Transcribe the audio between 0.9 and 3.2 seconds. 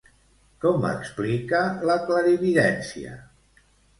explica la clarividència?